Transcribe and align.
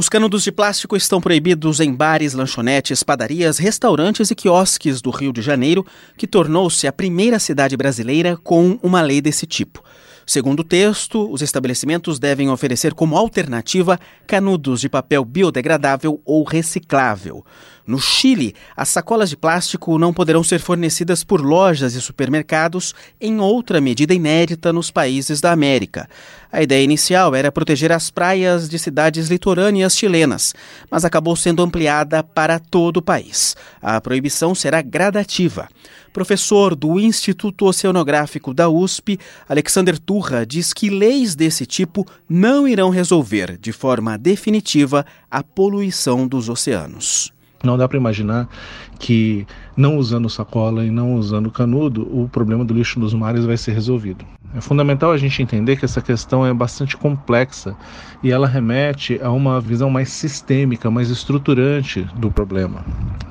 Os 0.00 0.08
canudos 0.08 0.44
de 0.44 0.50
plástico 0.50 0.96
estão 0.96 1.20
proibidos 1.20 1.78
em 1.78 1.92
bares, 1.92 2.32
lanchonetes, 2.32 3.02
padarias, 3.02 3.58
restaurantes 3.58 4.30
e 4.30 4.34
quiosques 4.34 5.02
do 5.02 5.10
Rio 5.10 5.30
de 5.30 5.42
Janeiro, 5.42 5.84
que 6.16 6.26
tornou-se 6.26 6.86
a 6.86 6.92
primeira 6.92 7.38
cidade 7.38 7.76
brasileira 7.76 8.34
com 8.34 8.78
uma 8.82 9.02
lei 9.02 9.20
desse 9.20 9.46
tipo. 9.46 9.84
Segundo 10.30 10.60
o 10.60 10.64
texto, 10.64 11.28
os 11.28 11.42
estabelecimentos 11.42 12.20
devem 12.20 12.50
oferecer 12.50 12.94
como 12.94 13.16
alternativa 13.16 13.98
canudos 14.28 14.80
de 14.80 14.88
papel 14.88 15.24
biodegradável 15.24 16.22
ou 16.24 16.44
reciclável. 16.44 17.44
No 17.84 17.98
Chile, 17.98 18.54
as 18.76 18.88
sacolas 18.90 19.28
de 19.28 19.36
plástico 19.36 19.98
não 19.98 20.14
poderão 20.14 20.44
ser 20.44 20.60
fornecidas 20.60 21.24
por 21.24 21.40
lojas 21.40 21.94
e 21.94 22.00
supermercados 22.00 22.94
em 23.20 23.40
outra 23.40 23.80
medida 23.80 24.14
inédita 24.14 24.72
nos 24.72 24.88
países 24.88 25.40
da 25.40 25.50
América. 25.50 26.08
A 26.52 26.62
ideia 26.62 26.84
inicial 26.84 27.34
era 27.34 27.50
proteger 27.50 27.90
as 27.90 28.08
praias 28.08 28.68
de 28.68 28.78
cidades 28.78 29.26
litorâneas 29.28 29.96
chilenas, 29.96 30.54
mas 30.88 31.04
acabou 31.04 31.34
sendo 31.34 31.60
ampliada 31.60 32.22
para 32.22 32.60
todo 32.60 32.98
o 32.98 33.02
país. 33.02 33.56
A 33.82 34.00
proibição 34.00 34.54
será 34.54 34.80
gradativa. 34.80 35.68
Professor 36.12 36.74
do 36.74 36.98
Instituto 36.98 37.66
Oceanográfico 37.66 38.52
da 38.52 38.68
USP, 38.68 39.18
Alexander 39.48 39.98
Turra, 39.98 40.44
diz 40.44 40.72
que 40.72 40.90
leis 40.90 41.34
desse 41.34 41.64
tipo 41.64 42.06
não 42.28 42.66
irão 42.66 42.90
resolver 42.90 43.56
de 43.58 43.72
forma 43.72 44.18
definitiva 44.18 45.06
a 45.30 45.42
poluição 45.42 46.26
dos 46.26 46.48
oceanos. 46.48 47.32
Não 47.62 47.76
dá 47.76 47.86
para 47.86 47.98
imaginar 47.98 48.48
que 48.98 49.46
não 49.76 49.98
usando 49.98 50.30
sacola 50.30 50.84
e 50.84 50.90
não 50.90 51.14
usando 51.14 51.50
canudo, 51.50 52.02
o 52.10 52.28
problema 52.28 52.64
do 52.64 52.72
lixo 52.72 52.98
nos 52.98 53.12
mares 53.12 53.44
vai 53.44 53.56
ser 53.56 53.72
resolvido. 53.72 54.24
É 54.54 54.60
fundamental 54.60 55.12
a 55.12 55.16
gente 55.16 55.42
entender 55.42 55.76
que 55.76 55.84
essa 55.84 56.00
questão 56.00 56.44
é 56.44 56.52
bastante 56.52 56.96
complexa 56.96 57.76
e 58.22 58.32
ela 58.32 58.46
remete 58.46 59.20
a 59.22 59.30
uma 59.30 59.60
visão 59.60 59.90
mais 59.90 60.08
sistêmica, 60.10 60.90
mais 60.90 61.10
estruturante 61.10 62.02
do 62.16 62.30
problema. 62.30 62.84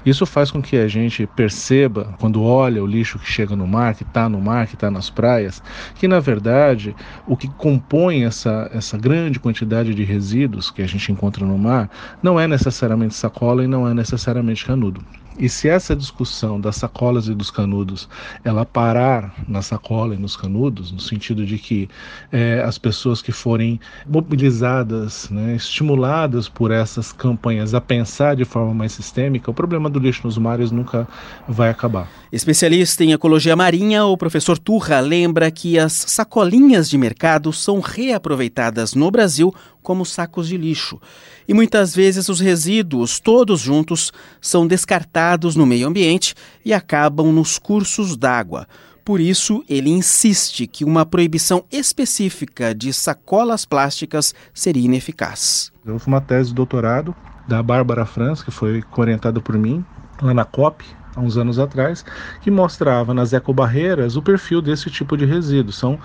Isso 0.06 0.26
faz 0.26 0.52
com 0.52 0.62
que 0.62 0.78
a 0.78 0.88
gente 0.88 1.28
perceba, 1.28 2.16
quando 2.20 2.44
olha 2.44 2.84
o 2.84 2.88
lixo 2.88 3.20
que 3.20 3.30
chega 3.30 3.56
no 3.56 3.68
mar, 3.68 3.96
que 3.96 4.04
está 4.04 4.30
no 4.30 4.42
mar, 4.42 4.68
que 4.68 4.76
está 4.76 4.90
nas 4.90 5.10
praias, 5.10 5.62
que 5.96 6.08
na 6.08 6.20
verdade 6.20 6.96
o 7.26 7.36
que 7.36 7.48
compõe 7.50 8.24
essa, 8.24 8.70
essa 8.74 8.98
grande 8.98 9.40
quantidade 9.40 9.94
de 9.94 10.04
resíduos 10.04 10.72
que 10.72 10.82
a 10.82 10.88
gente 10.88 11.12
encontra 11.12 11.46
no 11.46 11.58
mar 11.58 11.90
não 12.22 12.40
é 12.40 12.48
necessariamente 12.48 13.16
sacola 13.16 13.64
e 13.64 13.68
não 13.68 13.88
é 13.88 13.94
necessariamente 13.94 14.66
canudo. 14.66 15.06
E 15.40 15.48
se 15.48 15.70
essa 15.70 15.96
discussão 15.96 16.60
das 16.60 16.76
sacolas 16.76 17.28
e 17.30 17.34
dos 17.34 17.50
canudos 17.50 18.10
ela 18.44 18.66
parar 18.66 19.34
na 19.48 19.62
sacola 19.62 20.14
e 20.14 20.18
nos 20.18 20.36
canudos, 20.36 20.92
no 20.92 21.00
sentido 21.00 21.46
de 21.46 21.58
que 21.58 21.90
é, 22.30 22.62
as 22.66 22.78
pessoas 22.78 23.22
que 23.22 23.32
forem 23.32 23.80
mobilizadas, 24.06 25.30
né, 25.30 25.56
estimuladas 25.56 26.50
por 26.50 26.72
essas 26.72 27.14
campanhas 27.14 27.74
a 27.74 27.80
pensar 27.80 28.36
de 28.36 28.44
forma 28.44 28.74
mais 28.74 28.92
sistêmica, 28.92 29.50
o 29.50 29.54
problema 29.54 29.90
do 29.90 29.98
lixo 29.98 30.22
nos 30.26 30.38
mares 30.38 30.72
nunca 30.72 31.08
vai 31.48 31.70
acabar. 31.70 32.10
Especialista 32.32 33.04
em 33.04 33.14
ecologia 33.14 33.56
marinha, 33.56 34.06
o 34.06 34.18
professor 34.18 34.58
Turra 34.58 35.00
lembra 35.00 35.50
que 35.50 35.80
as 35.80 35.94
sacolinhas 35.94 36.90
de 36.90 36.98
mercado 36.98 37.54
são 37.54 37.80
reaproveitadas 37.80 38.94
no 38.94 39.10
Brasil 39.10 39.54
como 39.90 40.06
sacos 40.06 40.48
de 40.48 40.56
lixo. 40.56 41.02
E 41.48 41.54
muitas 41.56 41.96
vezes 41.96 42.30
os 42.30 42.40
resíduos, 42.40 43.20
todos 43.20 43.60
juntos, 43.60 44.12
são 44.40 44.68
descartados 44.68 45.56
no 45.56 45.66
meio 45.66 45.88
ambiente 45.88 46.36
e 46.64 46.72
acabam 46.72 47.32
nos 47.32 47.58
cursos 47.58 48.16
d'água. 48.16 48.68
Por 49.04 49.20
isso, 49.20 49.64
ele 49.68 49.90
insiste 49.90 50.68
que 50.68 50.86
uma 50.86 51.08
proibição 51.08 51.64
específica 51.72 52.76
de 52.76 52.94
sacolas 52.94 53.66
plásticas 53.66 54.36
seria 54.54 54.86
ineficaz. 54.86 55.72
Eu 55.84 55.98
fiz 55.98 56.06
uma 56.06 56.22
tese 56.22 56.50
de 56.50 56.56
doutorado 56.56 57.16
da 57.48 57.64
Bárbara 57.64 58.06
Franz, 58.06 58.44
que 58.44 58.52
foi 58.52 58.84
orientada 58.96 59.42
por 59.42 59.58
mim, 59.58 59.84
lá 60.22 60.36
na 60.36 60.46
COP, 60.46 60.86
há 61.20 61.22
uns 61.22 61.38
anos 61.38 61.60
atrás, 61.60 62.06
que 62.42 62.50
mostrava 62.50 63.14
nas 63.14 63.34
ecobarreiras 63.34 64.16
o 64.16 64.22
perfil 64.22 64.62
desse 64.62 64.90
tipo 64.90 65.18
de 65.18 65.26
resíduo. 65.26 65.74
São 65.74 66.00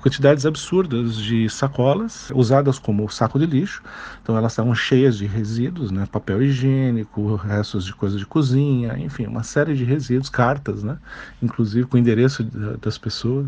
quantidades 0.00 0.46
absurdas 0.46 1.16
de 1.16 1.48
sacolas 1.50 2.30
usadas 2.34 2.78
como 2.78 3.08
saco 3.10 3.38
de 3.38 3.46
lixo. 3.46 3.82
Então 4.22 4.36
elas 4.36 4.52
estavam 4.52 4.74
cheias 4.74 5.18
de 5.18 5.26
resíduos, 5.26 5.90
né? 5.90 6.06
papel 6.10 6.42
higiênico, 6.42 7.34
restos 7.34 7.84
de 7.84 7.94
coisas 7.94 8.18
de 8.18 8.26
cozinha, 8.26 8.96
enfim, 8.98 9.26
uma 9.26 9.42
série 9.42 9.74
de 9.74 9.84
resíduos, 9.84 10.30
cartas, 10.30 10.82
né? 10.82 10.96
inclusive 11.42 11.86
com 11.86 11.96
o 11.96 12.00
endereço 12.00 12.44
das 12.80 12.96
pessoas. 12.96 13.46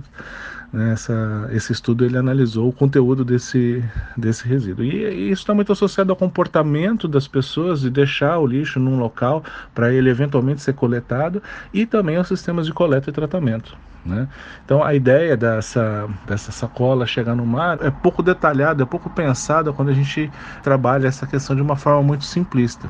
Né? 0.73 0.93
Essa, 0.93 1.49
esse 1.53 1.73
estudo 1.73 2.05
ele 2.05 2.17
analisou 2.17 2.69
o 2.69 2.73
conteúdo 2.73 3.25
desse, 3.25 3.85
desse 4.17 4.47
resíduo. 4.49 4.85
E, 4.85 5.05
e 5.05 5.31
isso 5.31 5.43
está 5.43 5.55
muito 5.55 5.73
associado 5.73 6.11
ao 6.11 6.17
comportamento 6.17 7.07
das 7.07 7.29
pessoas 7.29 7.81
de 7.81 7.91
deixar 7.91 8.39
o 8.39 8.47
lixo 8.47 8.81
num 8.81 8.99
local 8.99 9.45
para 9.75 9.93
ele 9.93 10.09
eventualmente 10.09 10.63
ser 10.63 10.73
coletado 10.73 11.43
e 11.73 11.85
também 11.85 12.17
aos 12.17 12.29
sistemas 12.29 12.67
de 12.67 12.73
coleta 12.73 13.11
e 13.11 13.13
tratamento. 13.13 13.77
Né? 14.05 14.27
Então 14.65 14.83
a 14.83 14.95
ideia 14.95 15.37
dessa, 15.37 16.09
dessa 16.27 16.51
sacola 16.51 17.07
chegar 17.07 17.37
no 17.37 17.47
mar 17.47 17.79
é 17.83 17.91
pouco 17.91 18.23
detalhada, 18.23 18.83
é 18.83 18.87
pouco 18.87 19.09
pensada 19.09 19.73
quando 19.73 19.91
a 19.91 19.95
gente 19.95 20.31
trabalha 20.63 21.07
essa 21.07 21.25
questão 21.25 21.55
de 21.55 21.63
uma 21.63 21.77
forma 21.77 22.03
muito 22.03 22.25
simplista. 22.25 22.89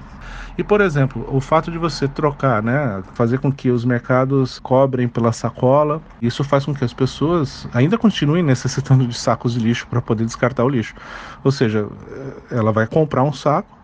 E 0.57 0.65
por 0.65 0.81
exemplo, 0.81 1.27
o 1.29 1.41
fato 1.41 1.71
de 1.71 1.77
você 1.77 2.09
trocar, 2.09 2.63
né, 2.63 3.03
fazer 3.15 3.39
com 3.39 3.53
que 3.53 3.71
os 3.71 3.85
mercados 3.85 4.59
cobrem 4.59 5.07
pela 5.07 5.33
sacola, 5.33 6.01
isso 6.21 6.43
faz 6.45 6.65
com 6.65 6.75
que 6.75 6.85
as 6.85 6.93
pessoas 6.93 7.69
ainda 7.75 7.99
continuem 7.99 8.43
necessitando 8.43 9.07
de 9.07 9.15
sacos 9.15 9.53
de 9.53 9.61
lixo 9.61 9.87
para 9.87 10.01
poder 10.01 10.25
descartar 10.25 10.65
o 10.65 10.69
lixo. 10.69 10.95
Ou 11.45 11.53
seja, 11.53 11.87
ela 12.51 12.73
vai 12.73 12.87
comprar 12.87 13.23
um 13.23 13.33
saco 13.33 13.82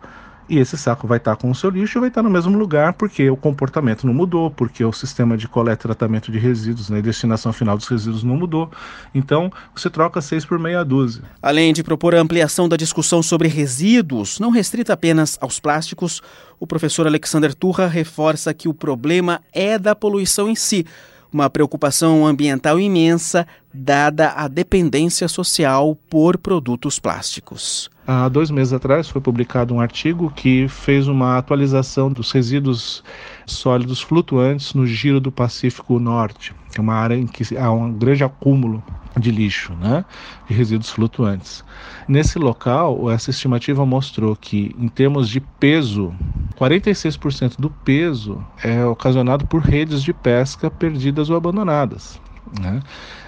e 0.49 0.59
esse 0.59 0.77
saco 0.77 1.07
vai 1.07 1.19
estar 1.19 1.37
com 1.37 1.51
o 1.51 1.55
seu 1.55 1.71
lixo 1.71 1.99
e 1.99 2.01
vai 2.01 2.09
estar 2.09 2.23
no 2.23 2.31
mesmo 2.31 2.57
lugar 2.57 2.95
porque 2.95 3.29
o 3.29 3.37
comportamento 3.37 4.07
não 4.07 4.15
mudou, 4.15 4.51
porque 4.51 4.85
o 4.85 4.93
sistema 4.93 5.37
de 5.37 5.47
coleta 5.47 5.83
e 5.83 5.89
tratamento 5.89 6.33
de 6.33 6.39
resíduos 6.39 6.89
né, 6.89 7.03
destinação 7.03 7.53
final 7.53 7.77
dos 7.77 7.87
resíduos 7.87 8.23
não 8.23 8.37
mudou. 8.37 8.71
Então, 9.15 9.53
você 9.75 9.91
troca 9.91 10.21
seis 10.21 10.45
por 10.45 10.59
meia 10.59 10.85
dúzia. 10.85 11.23
Além 11.43 11.73
de 11.73 11.83
propor 11.83 12.15
a 12.15 12.21
ampliação 12.21 12.69
da 12.69 12.77
discussão 12.77 13.23
sobre 13.23 13.49
resíduos, 13.49 14.41
não 14.41 14.51
restrita 14.51 14.93
apenas 14.93 15.37
aos 15.41 15.61
plásticos, 15.61 16.23
o 16.59 16.67
professor 16.67 17.07
Alexander 17.07 17.55
Turra 17.55 17.87
reforça 17.87 18.55
que 18.55 18.69
o 18.69 18.75
problema 18.75 19.41
é 19.53 19.79
da 19.79 19.95
poluição 19.95 20.49
em 20.49 20.55
si 20.55 20.87
uma 21.33 21.51
preocupação 21.51 22.27
ambiental 22.27 22.81
imensa, 22.81 23.47
dada 23.73 24.31
a 24.31 24.49
dependência 24.49 25.29
social 25.29 25.97
por 26.09 26.39
produtos 26.39 26.99
plásticos. 26.99 27.91
Há 28.11 28.27
dois 28.27 28.51
meses 28.51 28.73
atrás 28.73 29.07
foi 29.07 29.21
publicado 29.21 29.75
um 29.75 29.83
artigo 29.83 30.33
que 30.35 30.67
fez 30.67 31.07
uma 31.07 31.37
atualização 31.37 32.11
dos 32.11 32.33
resíduos 32.33 33.05
sólidos 33.45 34.01
flutuantes 34.01 34.73
no 34.73 34.87
Giro 34.87 35.21
do 35.21 35.31
Pacífico 35.31 35.99
Norte, 35.99 36.55
que 36.73 36.79
é 36.79 36.81
uma 36.81 36.95
área 36.95 37.17
em 37.17 37.27
que 37.27 37.55
há 37.55 37.71
um 37.71 37.93
grande 37.93 38.25
acúmulo 38.25 38.83
de 39.21 39.31
lixo, 39.31 39.75
né, 39.75 40.07
de 40.49 40.55
resíduos 40.55 40.89
flutuantes. 40.89 41.63
Nesse 42.09 42.39
local, 42.39 43.11
essa 43.11 43.29
estimativa 43.29 43.85
mostrou 43.85 44.35
que, 44.35 44.75
em 44.79 44.89
termos 44.89 45.29
de 45.29 45.43
peso, 45.43 46.15
46% 46.59 47.57
do 47.59 47.69
peso 47.69 48.43
é 48.65 48.87
ocasionado 48.87 49.47
por 49.47 49.61
redes 49.61 50.03
de 50.03 50.15
pesca 50.15 50.71
perdidas 50.71 51.29
ou 51.29 51.37
abandonadas. 51.37 52.19
Né? 52.61 52.81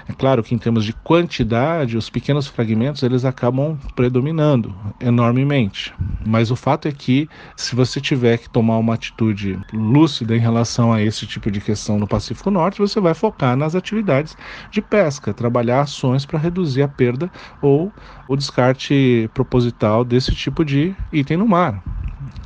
É 0.08 0.12
claro 0.12 0.42
que 0.42 0.54
em 0.54 0.58
termos 0.58 0.84
de 0.84 0.92
quantidade, 0.92 1.96
os 1.96 2.10
pequenos 2.10 2.46
fragmentos 2.46 3.02
eles 3.02 3.24
acabam 3.24 3.78
predominando 3.94 4.74
enormemente. 5.00 5.94
Mas 6.26 6.50
o 6.50 6.56
fato 6.56 6.88
é 6.88 6.92
que 6.92 7.28
se 7.56 7.76
você 7.76 8.00
tiver 8.00 8.38
que 8.38 8.48
tomar 8.48 8.78
uma 8.78 8.94
atitude 8.94 9.58
lúcida 9.72 10.36
em 10.36 10.40
relação 10.40 10.92
a 10.92 11.00
esse 11.02 11.26
tipo 11.26 11.50
de 11.50 11.60
questão 11.60 11.98
no 11.98 12.08
Pacífico 12.08 12.50
Norte, 12.50 12.80
você 12.80 13.00
vai 13.00 13.14
focar 13.14 13.56
nas 13.56 13.74
atividades 13.74 14.36
de 14.70 14.82
pesca, 14.82 15.32
trabalhar 15.32 15.82
ações 15.82 16.26
para 16.26 16.38
reduzir 16.38 16.82
a 16.82 16.88
perda 16.88 17.30
ou 17.62 17.92
o 18.26 18.36
descarte 18.36 19.30
proposital 19.32 20.04
desse 20.04 20.34
tipo 20.34 20.64
de 20.64 20.94
item 21.12 21.36
no 21.36 21.46
mar. 21.46 21.82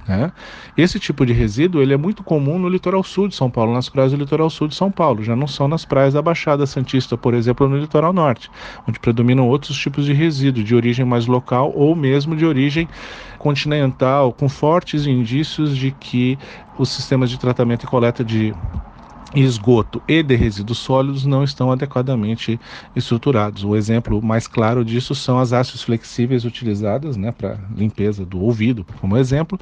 Né? 0.06 0.30
Esse 0.76 1.00
tipo 1.00 1.24
de 1.24 1.32
resíduo 1.32 1.80
ele 1.80 1.94
é 1.94 1.96
muito 1.96 2.22
comum 2.22 2.58
no 2.58 2.68
litoral 2.68 3.02
sul 3.02 3.26
de 3.26 3.34
São 3.34 3.50
Paulo, 3.50 3.72
nas 3.72 3.88
praias 3.88 4.12
do 4.12 4.18
litoral 4.18 4.50
sul 4.50 4.68
de 4.68 4.74
São 4.74 4.90
Paulo, 4.90 5.22
já 5.22 5.34
não 5.34 5.46
são 5.46 5.66
nas 5.66 5.84
praias 5.84 6.12
da 6.12 6.20
Baixada 6.20 6.66
Santista, 6.66 7.16
por 7.16 7.32
exemplo, 7.32 7.68
no 7.68 7.78
litoral 7.78 8.12
norte, 8.12 8.50
onde 8.86 9.00
predominam 9.00 9.48
outros 9.48 9.76
tipos 9.76 10.04
de 10.04 10.12
resíduo, 10.12 10.62
de 10.62 10.74
origem 10.74 11.06
mais 11.06 11.26
local 11.26 11.72
ou 11.74 11.96
mesmo 11.96 12.36
de 12.36 12.44
origem 12.44 12.86
continental, 13.38 14.32
com 14.32 14.48
fortes 14.48 15.06
indícios 15.06 15.76
de 15.76 15.90
que 15.90 16.38
os 16.78 16.90
sistemas 16.90 17.30
de 17.30 17.38
tratamento 17.38 17.84
e 17.84 17.86
coleta 17.86 18.22
de 18.22 18.54
esgoto 19.34 20.02
e 20.06 20.22
de 20.22 20.34
resíduos 20.36 20.78
sólidos 20.78 21.24
não 21.24 21.42
estão 21.42 21.72
adequadamente 21.72 22.60
estruturados. 22.94 23.64
O 23.64 23.74
exemplo 23.74 24.22
mais 24.22 24.46
claro 24.46 24.84
disso 24.84 25.14
são 25.14 25.38
as 25.38 25.52
hastes 25.52 25.82
flexíveis 25.82 26.44
utilizadas 26.44 27.16
né, 27.16 27.32
para 27.32 27.58
limpeza 27.76 28.24
do 28.24 28.40
ouvido, 28.40 28.86
como 29.00 29.16
exemplo. 29.16 29.58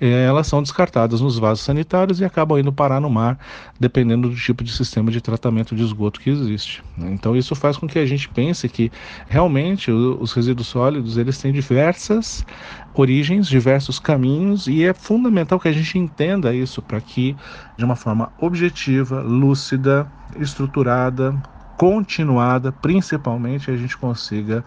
Eh, 0.00 0.24
elas 0.24 0.46
são 0.46 0.62
descartadas 0.62 1.20
nos 1.20 1.38
vasos 1.38 1.64
sanitários 1.64 2.20
e 2.20 2.24
acabam 2.24 2.58
indo 2.58 2.72
parar 2.72 3.00
no 3.00 3.10
mar, 3.10 3.38
dependendo 3.78 4.28
do 4.28 4.36
tipo 4.36 4.64
de 4.64 4.72
sistema 4.72 5.10
de 5.10 5.20
tratamento 5.20 5.74
de 5.74 5.82
esgoto 5.82 6.20
que 6.20 6.30
existe. 6.30 6.82
Então 6.98 7.36
isso 7.36 7.54
faz 7.54 7.76
com 7.76 7.86
que 7.86 7.98
a 7.98 8.06
gente 8.06 8.28
pense 8.28 8.68
que 8.68 8.90
realmente 9.28 9.90
os 9.90 10.32
resíduos 10.32 10.68
sólidos 10.68 11.16
eles 11.16 11.38
têm 11.38 11.52
diversas 11.52 12.44
origens, 12.94 13.46
diversos 13.46 13.98
caminhos, 13.98 14.66
e 14.66 14.84
é 14.84 14.92
fundamental 14.92 15.58
que 15.58 15.68
a 15.68 15.72
gente 15.72 15.98
entenda 15.98 16.54
isso 16.54 16.82
para 16.82 17.00
que, 17.00 17.36
de 17.76 17.84
uma 17.84 17.96
forma 17.96 18.32
objetiva, 18.38 19.20
lúcida, 19.20 20.10
estruturada, 20.36 21.34
continuada, 21.76 22.72
principalmente, 22.72 23.70
a 23.70 23.76
gente 23.76 23.96
consiga 23.96 24.64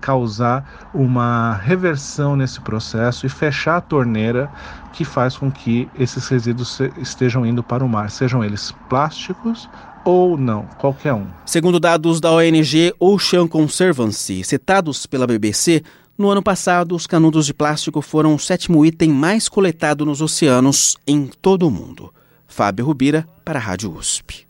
causar 0.00 0.90
uma 0.92 1.54
reversão 1.54 2.36
nesse 2.36 2.60
processo 2.60 3.24
e 3.24 3.28
fechar 3.30 3.78
a 3.78 3.80
torneira 3.80 4.52
que 4.92 5.02
faz 5.02 5.34
com 5.34 5.50
que 5.50 5.88
esses 5.98 6.28
resíduos 6.28 6.78
estejam 6.98 7.46
indo 7.46 7.62
para 7.62 7.82
o 7.82 7.88
mar, 7.88 8.10
sejam 8.10 8.44
eles 8.44 8.70
plásticos 8.88 9.68
ou 10.04 10.36
não, 10.36 10.66
qualquer 10.78 11.14
um. 11.14 11.26
Segundo 11.46 11.80
dados 11.80 12.20
da 12.20 12.30
ONG 12.30 12.94
Ocean 13.00 13.48
Conservancy, 13.48 14.44
citados 14.44 15.06
pela 15.06 15.26
BBC, 15.26 15.82
no 16.16 16.30
ano 16.30 16.42
passado, 16.42 16.94
os 16.94 17.06
canudos 17.06 17.46
de 17.46 17.52
plástico 17.52 18.00
foram 18.00 18.34
o 18.34 18.38
sétimo 18.38 18.86
item 18.86 19.10
mais 19.10 19.48
coletado 19.48 20.06
nos 20.06 20.20
oceanos 20.20 20.96
em 21.06 21.26
todo 21.26 21.66
o 21.66 21.70
mundo. 21.70 22.14
Fábio 22.46 22.86
Rubira, 22.86 23.26
para 23.44 23.58
a 23.58 23.62
Rádio 23.62 23.92
USP. 23.92 24.46